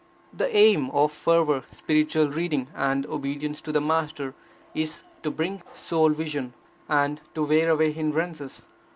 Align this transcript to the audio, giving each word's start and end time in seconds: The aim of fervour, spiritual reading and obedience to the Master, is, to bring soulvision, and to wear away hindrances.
The 0.33 0.47
aim 0.57 0.89
of 0.95 1.11
fervour, 1.11 1.61
spiritual 1.69 2.29
reading 2.31 2.69
and 2.73 3.05
obedience 3.05 3.61
to 3.61 3.71
the 3.71 3.79
Master, 3.81 4.33
is, 4.73 5.03
to 5.21 5.29
bring 5.29 5.61
soulvision, 5.75 6.53
and 6.89 7.21
to 7.35 7.43
wear 7.45 7.69
away 7.69 7.91
hindrances. 7.91 8.67